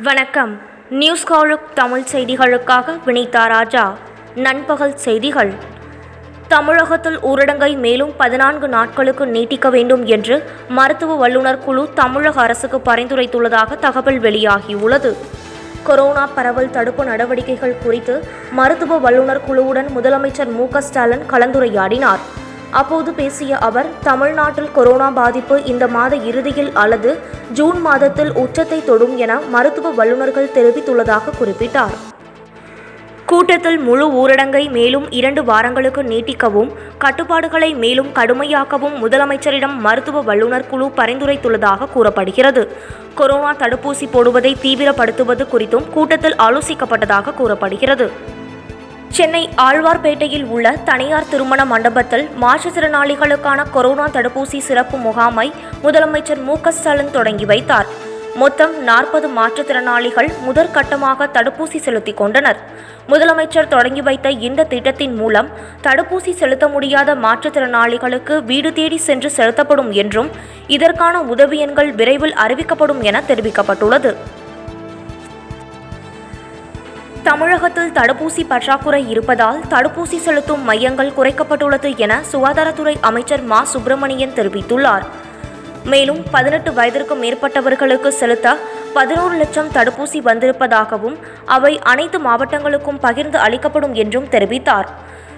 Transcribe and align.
வணக்கம். 0.00 0.58
நியூஸ் 0.90 1.32
காலுக் 1.32 1.74
தமிழ் 1.74 2.04
செய்திகளுக்காக 2.12 2.98
வினிதா 3.06 3.46
ராஜா. 3.46 3.96
நண்பகல் 4.34 4.96
செய்திகள். 4.96 5.52
தமிழகத்தில் 6.48 7.18
ஊரடங்கை 7.18 7.76
மேலும் 7.76 8.16
பதினான்கு 8.16 8.68
நாட்களுக்கு 8.68 9.26
நீட்டிக்க 9.26 9.70
வேண்டும் 9.70 10.04
என்று 10.04 10.50
மருத்துவ 10.68 11.14
வல்லுநர் 11.14 11.58
குழு 11.58 11.88
தமிழக 11.94 12.40
அரசுக்கு 12.40 12.76
பரிந்துரைத்துள்ளதாக 12.76 13.78
தகவல் 13.78 14.20
வெளியாகியுள்ளது. 14.20 15.16
கொரோனா 15.82 16.26
பரவல் 16.26 16.70
தடுப்பு 16.70 17.04
நடவடிக்கைகள் 17.04 17.76
குறித்து 17.82 18.26
மருத்துவ 18.50 18.98
வல்லுநர் 18.98 19.44
குழுவுடன் 19.50 19.86
முதலமைச்சர் 19.96 20.52
மு 20.52 20.68
க 20.68 20.80
ஸ்டாலின் 20.80 21.30
கலந்துரையாடினார். 21.30 22.18
அப்போது 22.80 23.10
பேசிய 23.12 23.58
அவர் 23.68 23.88
தமிழ்நாட்டில் 24.08 24.70
கொரோனா 24.76 25.08
பாதிப்பு 25.18 25.56
இந்த 25.72 25.84
மாத 25.96 26.16
இறுதியில் 26.30 26.72
அல்லது 26.82 27.10
ஜூன் 27.58 27.80
மாதத்தில் 27.80 28.32
உச்சத்தை 28.44 28.78
தொடும் 28.84 29.14
என 29.16 29.40
மருத்துவ 29.54 29.90
வல்லுநர்கள் 29.98 30.54
தெரிவித்துள்ளதாக 30.56 31.34
குறிப்பிட்டார். 31.40 31.94
கூட்டத்தில் 33.26 33.78
முழு 33.78 34.06
ஊரடங்கை 34.20 34.62
மேலும் 34.70 35.04
இரண்டு 35.18 35.44
வாரங்களுக்கு 35.44 36.02
நீட்டிக்கவும் 36.02 36.72
கட்டுப்பாடுகளை 36.98 37.74
மேலும் 37.74 38.10
கடுமையாக்கவும் 38.18 38.96
முதலமைச்சரிடம் 39.02 39.76
மருத்துவ 39.86 40.20
வல்லுநர் 40.20 40.66
குழு 40.66 40.88
பரிந்துரைத்துள்ளதாக 40.96 41.88
கூறப்படுகிறது. 41.92 42.64
கொரோனா 43.14 43.52
தடுப்பூசி 43.54 44.08
போடுவதை 44.12 44.56
தீவிரப்படுத்துவது 44.62 45.46
குறித்தும் 45.54 45.88
கூட்டத்தில் 45.90 46.36
ஆலோசிக்கப்பட்டதாக 46.36 47.34
கூறப்படுகிறது. 47.34 48.08
சென்னை 49.16 49.40
ஆழ்வார்பேட்டையில் 49.64 50.44
உள்ள 50.54 50.66
தனியார் 50.88 51.28
திருமண 51.30 51.64
மண்டபத்தில் 51.72 52.24
மாற்றுத்திறனாளிகளுக்கான 52.42 53.60
கொரோனா 53.74 54.06
தடுப்பூசி 54.14 54.58
சிறப்பு 54.68 54.96
முகாமை 55.06 55.52
முதலமைச்சர் 55.82 56.40
மு 56.46 56.54
க 56.60 56.72
ஸ்டாலின் 56.76 57.12
தொடங்கி 57.16 57.44
வைத்தார். 57.44 57.88
மொத்தம் 58.42 58.74
நாற்பது 58.88 59.28
மாற்றுத்திறனாளிகள் 59.38 60.30
முதற்கட்டமாக 60.46 61.28
தடுப்பூசி 61.36 61.78
செலுத்திக் 61.86 62.20
கொண்டனர். 62.20 62.60
முதலமைச்சர் 63.08 63.72
தொடங்கி 63.74 64.02
வைத்த 64.08 64.30
இந்த 64.48 64.68
திட்டத்தின் 64.74 65.16
மூலம் 65.20 65.48
தடுப்பூசி 65.86 66.34
செலுத்த 66.42 66.66
முடியாத 66.68 67.14
மாற்றுத்திறனாளிகளுக்கு 67.14 68.36
வீடு 68.50 68.72
தேடி 68.72 69.00
சென்று 69.08 69.30
செலுத்தப்படும் 69.30 69.92
என்றும் 70.02 70.30
இதற்கான 70.76 71.20
உதவி 71.34 71.58
எண்கள் 71.58 71.92
விரைவில் 72.00 72.38
அறிவிக்கப்படும் 72.46 73.02
என 73.10 73.22
தெரிவிக்கப்பட்டுள்ளது. 73.30 74.12
தமிழகத்தில் 77.22 77.90
தடுப்பூசி 77.90 78.46
பற்றாக்குறை 78.48 79.10
இருப்பதால் 79.10 79.60
தடுப்பூசி 79.70 80.16
செலுத்தும் 80.18 80.62
மையங்கள் 80.62 81.12
குறைக்கப்பட்டுள்ளது 81.16 81.96
என 81.96 82.20
சுகாதாரத்துறை 82.32 82.94
அமைச்சர் 83.00 83.42
மா. 83.42 83.64
சுப்பிரமணியன் 83.64 84.30
தெரிவித்துள்ளார். 84.30 85.02
மேலும் 85.84 86.22
பதினெட்டு 86.30 86.72
வயதிற்கு 86.72 87.14
மேற்பட்டவர்களுக்கு 87.14 88.08
செலுத்த 88.08 88.56
பதினோரு 88.94 89.36
லட்சம் 89.36 89.68
தடுப்பூசி 89.68 90.18
வந்திருப்பதாகவும் 90.24 91.16
அவை 91.44 91.78
அனைத்து 91.82 92.18
மாவட்டங்களுக்கும் 92.18 93.00
பகிர்ந்து 93.00 93.38
அளிக்கப்படும் 93.38 93.94
என்றும் 93.94 94.28
தெரிவித்தார். 94.30 94.86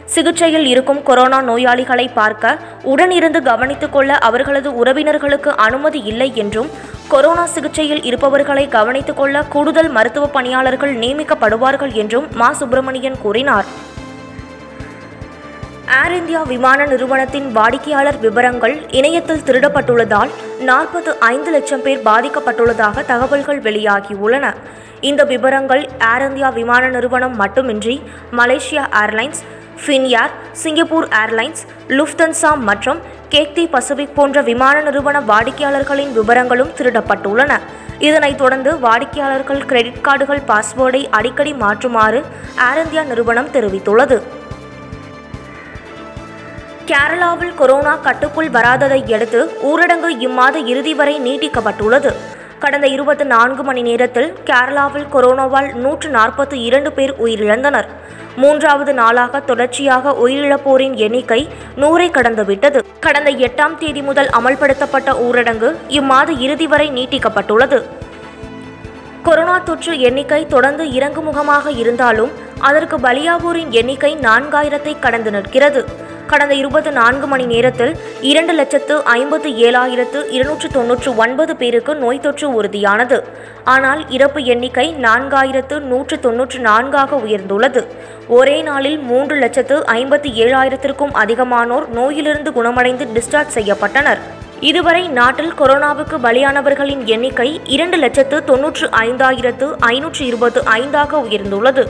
சிகிச்சையில் 0.05 0.67
இருக்கும் 0.67 1.03
கொரோனா 1.03 1.41
நோயாளிகளை 1.41 2.11
பார்க்க 2.15 2.59
உடனிருந்து 2.85 3.43
கவனித்துக் 3.43 3.93
கொள்ள 3.93 4.19
அவர்களது 4.19 4.85
உறவினர்களுக்கு 4.85 5.49
அனுமதி 5.57 6.03
இல்லை 6.03 6.33
என்றும் 6.35 6.71
கொரோனா 7.09 7.47
சிகிச்சையில் 7.47 8.03
இருப்பவர்களை 8.03 8.69
கவனித்துக் 8.69 9.17
கொள்ள 9.17 9.43
கூடுதல் 9.43 9.89
மருத்துவ 9.89 10.27
பணியாளர்கள் 10.27 10.97
நியமிக்கப்படுவார்கள் 10.97 11.93
என்றும் 11.93 12.27
மா. 12.35 12.53
சுப்பிரமணியன் 12.53 13.21
கூறினார். 13.23 13.65
ஏர் 16.05 16.13
இந்தியா 16.13 16.43
விமான 16.43 16.87
நிறுவனத்தின் 16.87 17.53
வாடிக்கையாளர் 17.53 18.19
விவரங்கள் 18.19 18.87
இணையத்தில் 18.91 19.43
திருடப்பட்டுள்ளதால் 19.47 20.31
நாற்பது 20.61 21.21
ஐந்து 21.21 21.51
லட்சம் 21.51 21.83
பேர் 21.83 22.03
பாதிக்கப்பட்டுள்ளதாக 22.05 23.05
தகவல்கள் 23.05 23.61
வெளியாகியுள்ளன. 23.61 24.55
இந்த 25.01 25.25
விவரங்கள் 25.25 25.89
ஏர் 26.15 26.23
இந்தியா 26.23 26.49
விமான 26.49 26.89
நிறுவனம் 26.89 27.37
மட்டுமின்றி 27.37 28.03
Malaysia 28.33 28.85
airlines 29.05 29.43
Finnair 29.87 30.31
Singapore 30.53 31.09
airlines 31.09 31.63
Lufthansa 31.89 32.59
மற்றும் 32.59 33.01
கேக்தி 33.35 33.67
பசிபிக் 33.67 34.15
போன்ற 34.17 34.41
விமான 34.41 34.81
நிறுவன 34.81 35.21
வாடிக்கையாளர்களின் 35.21 36.13
விவரங்களும் 36.19 36.71
திருடப்பட்டுள்ளன. 36.79 37.53
இதனைத் 37.99 38.39
தொடர்ந்து 38.39 38.79
வாடிக்கையாளர்கள் 38.79 39.65
கிரெடிட் 39.65 40.01
கார்டுகள் 40.03 40.43
பாஸ்வேர்டை 40.51 41.09
அடிக்கடி 41.11 41.53
மாற்றுமாறு 41.53 42.23
ஏர் 42.67 42.81
இந்தியா 42.83 43.03
நிறுவனம் 43.03 43.49
தெரிவித்துள்ளது. 43.49 44.23
கேரளாவில் 46.87 47.55
கொரோனா 47.55 47.95
கட்டுக்குள் 47.97 48.51
வராததை 48.51 49.01
அடுத்து 49.13 49.41
ஊரடங்கு 49.71 50.13
இம்மாத 50.27 50.55
இறுதி 50.67 50.95
வரை 50.95 51.17
நீட்டிக்கப்பட்டுள்ளது. 51.21 52.13
கடந்த 52.59 52.87
இருபத்தி 52.87 53.25
நான்கு 53.25 53.63
மணி 53.63 53.83
நேரத்தில் 53.83 54.35
கேரளாவில் 54.45 55.11
கொரோனாவால் 55.13 55.75
நூற்று 55.75 56.11
நாற்பத்தி 56.11 56.59
இரண்டு 56.69 56.93
பேர் 56.93 57.15
உயிரிழந்தனர். 57.25 57.87
மூன்றாவது 58.37 58.95
நாளாக 58.95 59.41
தொடர்ச்சியாக 59.41 60.17
உயிரிழப்போரின் 60.27 60.95
எண்ணிக்கை 60.95 61.49
நூறை 61.77 62.07
கடந்துவிட்டது. 62.11 62.83
கடந்த 63.01 63.31
எட்டாம் 63.31 63.79
தேதி 63.79 64.03
முதல் 64.03 64.27
அமல்படுத்தப்பட்ட 64.27 65.13
ஊரடங்கு 65.27 65.77
இம்மாத 65.89 66.39
இறுதி 66.39 66.67
வரை 66.67 66.91
நீட்டிக்கப்பட்டுள்ளது. 66.91 67.83
கொரோனா 69.23 69.59
தொற்று 69.59 70.01
எண்ணிக்கை 70.01 70.47
தொடர்ந்து 70.47 70.85
இறங்குமுகமாக 70.85 71.77
இருந்தாலும் 71.77 72.33
அதற்கு 72.61 72.99
பலியாவோரின் 72.99 73.71
எண்ணிக்கை 73.71 74.17
நான்காயிரத்தை 74.17 74.99
கடந்து 74.99 75.31
நிற்கிறது. 75.31 76.04
கடந்த 76.27 76.55
இருபத்தி 76.55 76.91
நான்கு 76.91 77.27
மணி 77.27 77.47
நேரத்தில் 77.47 77.93
இரண்டு 78.21 78.53
லட்சத்து 78.53 79.05
ஐம்பத்து 79.05 79.51
ஏழாயிரத்து 79.51 80.21
இருநூற்று 80.31 80.69
தொன்னூற்று 80.69 81.17
ஒன்பது 81.17 81.57
பேருக்கு 81.57 81.95
நோய் 81.95 82.21
தொற்று 82.21 82.63
உறுதியானது. 82.63 83.19
ஆனால் 83.65 84.11
இறப்பு 84.11 84.45
எண்ணிக்கை 84.45 84.95
நான்காயிரத்து 85.01 85.81
நூற்று 85.81 86.21
தொன்னூற்று 86.21 86.59
நான்காக 86.59 87.17
உயர்ந்துள்ளது. 87.17 87.83
ஒரே 88.29 88.63
நாளில் 88.63 88.99
மூன்று 88.99 89.37
லட்சத்து 89.37 89.79
ஐம்பத்தி 89.79 90.33
ஏழாயிரத்திற்கும் 90.45 91.15
அதிகமானோர் 91.25 91.89
நோயிலிருந்து 91.89 92.53
குணமடைந்து 92.53 93.07
டிஸ்சார்ஜ் 93.15 93.55
செய்யப்பட்டனர். 93.55 94.23
இதுவரை 94.61 95.09
நாட்டில் 95.09 95.53
கொரோனாவுக்கு 95.53 96.19
பலியானவர்களின் 96.23 97.05
எண்ணிக்கை 97.05 97.61
இரண்டு 97.65 97.97
லட்சத்து 97.97 98.45
தொன்னூற்று 98.45 98.89
ஐந்தாயிரத்து 98.89 99.69
ஐநூற்று 99.79 100.27
இருபத்து 100.27 100.61
ஐந்தாக 100.61 101.23
உயர்ந்துள்ளது. 101.29 101.85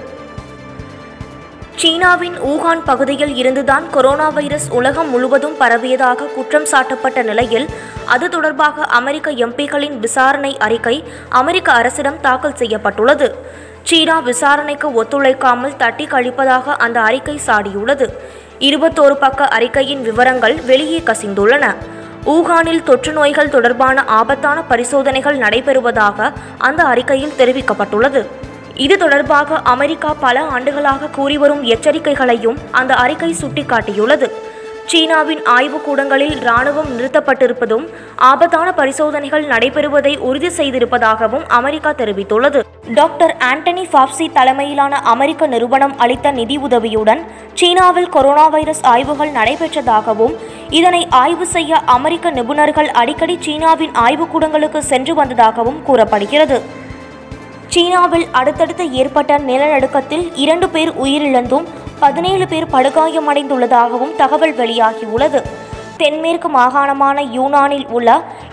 சீனாவின் 1.77 2.37
ஊகான் 2.41 2.83
பகுதியில் 2.85 3.35
இருந்துதான் 3.37 3.91
கொரோனா 3.91 4.29
வைரஸ் 4.29 4.67
உலகம் 4.71 5.11
முழுவதும் 5.11 5.57
பரவியதாக 5.61 6.29
குற்றம் 6.35 6.67
சாட்டப்பட்ட 6.73 7.23
நிலையில் 7.23 7.67
அது 8.07 8.29
தொடர்பாக 8.29 8.83
அமெரிக்க 8.99 9.31
எம்பிக்களின் 9.31 9.97
விசாரணை 9.99 10.57
அறிக்கை 10.59 11.05
அமெரிக்க 11.29 11.73
அரசிடம் 11.73 12.21
தாக்கல் 12.21 12.57
செய்யப்பட்டுள்ளது. 12.57 13.35
சீனா 13.83 14.19
விசாரணைக்கு 14.19 15.03
ஒத்துழைக்காமல் 15.03 15.77
தட்டி 15.77 16.07
கழிப்பதாக 16.07 16.77
அந்த 16.87 17.01
அறிக்கை 17.01 17.41
சாடியுள்ளது. 17.47 18.09
இருபத்தோரு 18.59 19.15
பக்க 19.15 19.49
அறிக்கையின் 19.49 20.03
விவரங்கள் 20.03 20.56
வெளியே 20.61 21.03
கசிந்துள்ளன. 21.06 21.75
ஊகானில் 22.27 22.83
தொற்று 22.83 23.12
நோய்கள் 23.12 23.55
தொடர்பான 23.56 24.05
ஆபத்தான 24.05 24.62
பரிசோதனைகள் 24.62 25.39
நடைபெறுவதாக 25.39 26.33
அந்த 26.59 26.83
அறிக்கையில் 26.83 27.39
தெரிவிக்கப்பட்டுள்ளது. 27.39 28.23
இது 28.77 28.97
தொடர்பாக 28.97 29.59
அமெரிக்கா 29.62 30.15
பல 30.21 30.41
ஆண்டுகளாக 30.41 31.09
கூறிவரும் 31.17 31.62
எச்சரிக்கைகளையும் 31.62 32.59
அந்த 32.71 32.95
அறிக்கை 32.95 33.37
சுட்டிக்காட்டியுள்ளது. 33.41 34.29
சீனாவின் 34.87 35.43
ஆய்வுக்கூடங்களில் 35.57 36.41
இராணுவம் 36.41 36.89
நிறுத்தப்பட்டிருப்பதும் 36.99 37.87
ஆபத்தான 38.17 38.73
பரிசோதனைகள் 38.73 39.45
நடைபெறுவதை 39.47 40.19
உறுதி 40.19 40.49
செய்திருப்பதாகவும் 40.49 41.47
அமெரிக்கா 41.49 41.91
தெரிவித்துள்ளது. 41.91 42.61
டாக்டர் 42.95 43.37
ஆண்டனி 43.51 43.85
ஃபாப்சி 43.93 44.33
தலைமையிலான 44.33 45.01
அமெரிக்க 45.01 45.47
நிறுவனம் 45.47 45.99
அளித்த 45.99 46.31
நிதி 46.31 46.56
உதவியுடன் 46.56 47.25
சீனாவில் 47.55 48.09
கொரோனா 48.09 48.49
வைரஸ் 48.49 48.83
ஆய்வுகள் 48.83 49.31
நடைபெற்றதாகவும் 49.31 50.35
இதனை 50.71 51.06
ஆய்வு 51.09 51.47
செய்ய 51.47 51.77
அமெரிக்க 51.77 52.31
நிபுணர்கள் 52.31 52.87
அடிக்கடி 52.87 53.39
சீனாவின் 53.41 53.93
ஆய்வுக்கூடங்களுக்கு 53.93 54.79
சென்று 54.79 55.15
வந்ததாகவும் 55.15 55.83
கூறப்படுகிறது. 55.83 56.83
சீனாவில் 57.75 58.26
அடுத்தடுத்து 58.38 58.85
ஏற்பட்ட 59.00 59.38
நிலநடுக்கத்தில் 59.47 60.25
இரண்டு 60.43 60.67
பேர் 60.75 60.91
உயிரிழந்தும் 61.05 61.65
பதினேழு 62.03 62.44
பேர் 62.53 62.67
படுகாயமடைந்துள்ளதாகவும் 62.75 64.12
தகவல் 64.21 64.55
வெளியாகியுள்ளது. 64.61 65.41
தென்மேற்கு 66.00 66.49
மாகாணமான 66.49 67.17
யூனானில் 67.37 67.87
உள்ள 67.97 68.11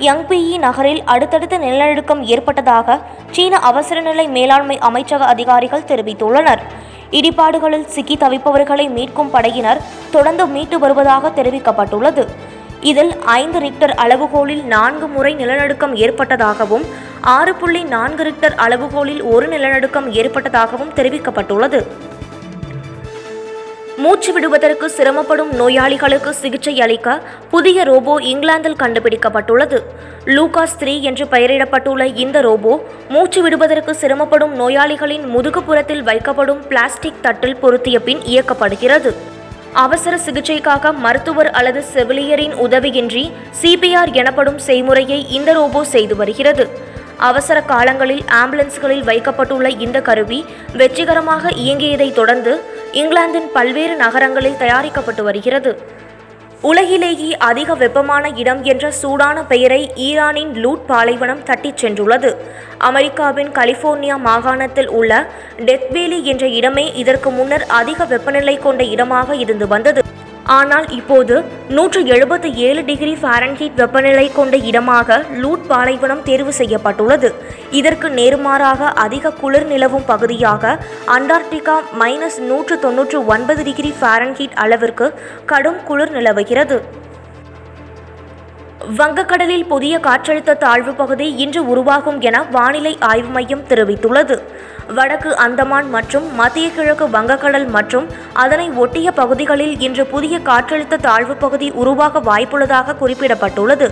யங்பியி 0.07 0.56
நகரில் 0.65 1.01
அடுத்தடுத்து 1.13 1.59
நிலநடுக்கம் 1.65 2.23
ஏற்பட்டதாக 2.33 2.97
சீன 3.31 3.59
அவசரநிலை 3.71 4.25
மேலாண்மை 4.38 4.77
அமைச்சக 4.89 5.27
அதிகாரிகள் 5.33 5.88
தெரிவித்துள்ளனர். 5.91 6.63
இடிபாடுகளில் 7.19 7.88
சிக்கி 7.95 8.17
தவிப்பவர்களை 8.24 8.88
மீட்கும் 8.97 9.31
படையினர் 9.31 9.83
தொடர்ந்து 10.12 10.47
மீட்டு 10.56 10.79
வருவதாக 10.79 11.33
தெரிவிக்கப்பட்டுள்ளது. 11.41 12.25
இதில் 12.91 13.13
ஐந்து 13.25 13.59
ரிக்டர் 13.59 13.95
அளவுகோலில் 14.03 14.65
நான்கு 14.75 15.07
முறை 15.07 15.35
நிலநடுக்கம் 15.35 15.95
ஏற்பட்டதாகவும் 15.95 16.85
ஆறு 17.29 17.56
புள்ளி 17.56 17.83
நான்கு 17.83 18.23
ரிக்டர் 18.23 18.56
அளவுகோலில் 18.56 19.23
ஒரு 19.31 19.47
நிலநடுக்கம் 19.47 20.07
ஏற்பட்டதாகவும் 20.12 20.94
தெரிவிக்கப்பட்டுள்ளது. 20.95 21.79
மூச்சு 23.97 24.33
விடுவதற்கு 24.33 24.89
சிரமப்படும் 24.89 25.51
நோயாளிகளுக்கு 25.59 26.33
சிகிச்சை 26.33 26.81
அளிக்க 26.81 27.21
புதிய 27.50 27.83
ரோபோ 27.83 28.19
இங்கிலாந்தில் 28.21 28.77
கண்டுபிடிக்கப்பட்டுள்ளது. 28.83 29.79
லூகாஸ் 30.25 30.77
த்ரீ 30.79 31.01
என்று 31.01 31.25
பெயரிடப்பட்டுள்ள 31.25 32.15
இந்த 32.15 32.41
ரோபோ 32.41 32.81
மூச்சு 33.09 33.41
விடுவதற்கு 33.41 33.95
சிரமப்படும் 34.01 34.56
நோயாளிகளின் 34.62 35.27
முதுகுப்புறத்தில் 35.35 36.03
வைக்கப்படும் 36.03 36.62
பிளாஸ்டிக் 36.67 37.21
தட்டில் 37.21 37.57
பொருத்திய 37.57 38.00
பின் 38.00 38.19
இயக்கப்படுகிறது. 38.19 39.12
அவசர 39.74 40.19
சிகிச்சைக்காக 40.25 40.94
மருத்துவர் 40.94 41.51
அல்லது 41.51 41.83
செவிலியரின் 41.94 42.56
உதவியின்றி 42.67 43.31
சிபிஆர் 43.62 44.12
எனப்படும் 44.12 44.59
செய்முறையை 44.67 45.25
இந்த 45.27 45.53
ரோபோ 45.53 45.83
செய்து 45.83 46.15
வருகிறது. 46.15 46.89
அவசர 47.29 47.57
காலங்களில் 47.62 48.23
ஆம்புலன்ஸ்களில் 48.41 49.03
வைக்கப்பட்டுள்ள 49.03 49.69
இந்த 49.85 49.97
கருவி 50.01 50.39
வெற்றிகரமாக 50.73 51.50
இயங்கியதைத் 51.63 52.19
தொடர்ந்து 52.19 52.53
இங்கிலாந்தின் 52.91 53.50
பல்வேறு 53.53 53.95
நகரங்களில் 53.95 54.57
தயாரிக்கப்பட்டு 54.57 55.23
வருகிறது. 55.23 55.73
உலகிலேயே 56.69 57.29
அதிக 57.50 57.75
வெப்பமான 57.75 58.23
இடம் 58.41 58.63
என்ற 58.63 58.91
சூடான 58.91 59.38
பெயரை 59.44 59.79
ஈரானின் 60.07 60.51
லூட் 60.63 60.83
பாலைவனம் 60.88 61.44
தட்டிச் 61.44 61.85
சென்றுள்ளது. 61.85 62.31
அமெரிக்காவின் 62.89 63.51
கலிபோர்னியா 63.51 64.17
மாகாணத்தில் 64.27 64.91
உள்ள 65.00 65.12
டெத்வேலி 65.57 66.21
என்ற 66.24 66.47
இடமே 66.59 66.85
இதற்கு 67.03 67.31
முன்னர் 67.31 67.65
அதிக 67.79 68.06
வெப்பநிலை 68.06 68.57
கொண்ட 68.57 68.83
இடமாக 68.83 69.35
இருந்து 69.35 69.67
வந்தது. 69.67 70.03
ஆனால் 70.56 70.86
இப்போது 70.98 71.36
நூற்று 71.75 72.00
எழுபத்தி 72.13 72.50
ஏழு 72.68 72.81
டிகிரி 72.88 73.13
ஃபாரன்ஹீட் 73.21 73.77
வெப்பநிலை 73.81 74.25
கொண்ட 74.38 74.56
இடமாக 74.69 75.18
லூட் 75.42 75.65
பாலைவனம் 75.71 76.24
தேர்வு 76.30 76.53
செய்யப்பட்டுள்ளது. 76.59 77.30
இதற்கு 77.80 78.09
நேர்மாறாக 78.19 78.89
அதிக 79.03 79.33
குளிர் 79.42 79.68
நிலவும் 79.74 80.07
பகுதியாக 80.12 80.74
அண்டார்டிகா 81.18 81.77
மைனஸ் 82.01 82.39
நூற்று 82.50 82.77
தொன்னூற்று 82.86 83.19
ஒன்பது 83.36 83.63
டிகிரி 83.69 83.94
ஃபாரன்ஹீட் 84.00 84.57
அளவிற்கு 84.65 85.07
கடும் 85.51 85.80
குளிர் 85.89 86.15
நிலவுகிறது. 86.18 86.80
வங்கக்கடலில் 89.00 89.68
புதிய 89.71 89.95
காற்றழுத்த 90.06 90.59
தாழ்வு 90.63 90.94
பகுதி 91.01 91.27
இன்று 91.45 91.62
உருவாகும் 91.74 92.19
என 92.30 92.38
வானிலை 92.56 92.95
ஆய்வு 93.12 93.31
மையம் 93.38 93.68
தெரிவித்துள்ளது. 93.71 94.38
வடக்கு 94.97 95.35
அந்தமான் 95.35 95.89
மற்றும் 95.89 96.35
மத்திய 96.35 96.71
கிழக்கு 96.71 97.05
வங்கக்கடல் 97.07 97.67
மற்றும் 97.67 98.07
அதனை 98.33 98.69
ஒட்டிய 98.69 99.11
பகுதிகளில் 99.11 99.79
இன்று 99.79 100.05
புதிய 100.05 100.39
காற்றழுத்த 100.39 100.95
தாழ்வு 100.97 101.35
பகுதி 101.35 101.69
உருவாக 101.71 102.19
வாய்ப்புள்ளதாக 102.19 102.95
குறிப்பிடப்பட்டுள்ளது. 103.01 103.89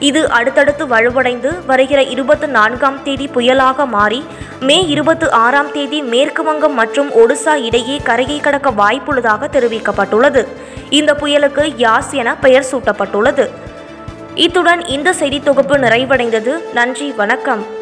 இது 0.00 0.30
அடுத்தடுத்து 0.30 0.86
வலுவடைந்து 0.86 1.66
வருகிற 1.66 2.02
இருபத்தி 2.02 2.46
நான்காம் 2.46 3.02
தேதி 3.02 3.26
புயலாக 3.34 3.86
மாறி 3.86 4.24
மே 4.60 4.86
இருபத்தி 4.86 5.26
ஆறாம் 5.28 5.72
தேதி 5.72 6.02
மேற்கு 6.02 6.42
வங்கம் 6.42 6.74
மற்றும் 6.74 7.10
ஒடிசா 7.10 7.54
இடையே 7.54 8.00
கரையை 8.02 8.40
கடக்க 8.40 8.70
வாய்ப்புள்ளதாக 8.70 9.48
தெரிவிக்கப்பட்டுள்ளது. 9.56 10.46
இந்த 10.90 11.14
புயலுக்கு 11.14 11.64
யாஸ் 11.84 12.12
என 12.12 12.36
பெயர் 12.36 12.68
சூட்டப்பட்டுள்ளது. 12.72 13.48
இத்துடன் 14.34 14.84
இந்த 14.86 15.12
செய்தி 15.12 15.40
தொகுப்பு 15.40 15.76
நிறைவடைந்தது. 15.76 16.72
நன்றி 16.72 17.10
வணக்கம். 17.16 17.75